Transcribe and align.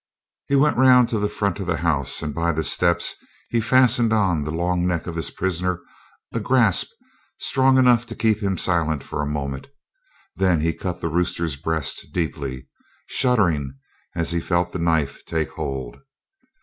He 0.47 0.55
went 0.55 0.79
around 0.79 1.09
to 1.09 1.19
the 1.19 1.29
front 1.29 1.59
of 1.59 1.67
the 1.67 1.77
house 1.77 2.23
and 2.23 2.33
by 2.33 2.53
the 2.53 2.63
steps 2.63 3.13
he 3.51 3.61
fastened 3.61 4.11
on 4.11 4.43
the 4.45 4.49
long 4.49 4.87
neck 4.87 5.05
of 5.05 5.13
his 5.15 5.29
prisoner 5.29 5.79
a 6.33 6.39
grasp 6.39 6.87
strong 7.37 7.77
enough 7.77 8.07
to 8.07 8.15
keep 8.15 8.39
him 8.41 8.57
silent 8.57 9.03
for 9.03 9.21
a 9.21 9.27
moment. 9.29 9.67
Then 10.35 10.61
he 10.61 10.73
cut 10.73 11.01
the 11.01 11.07
rooster's 11.09 11.55
breast 11.55 12.07
deeply, 12.13 12.67
shuddering 13.09 13.75
as 14.15 14.31
he 14.31 14.39
felt 14.39 14.71
the 14.71 14.79
knife 14.79 15.23
take 15.27 15.51
hold. 15.51 15.99